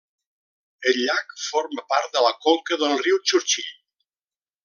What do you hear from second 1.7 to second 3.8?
part de la conca del riu Churchill.